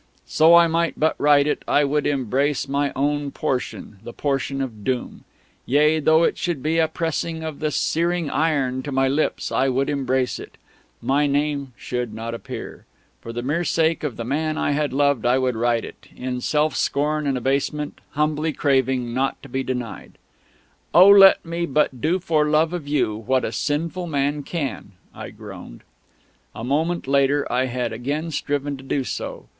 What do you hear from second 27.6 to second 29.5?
had again striven to do so.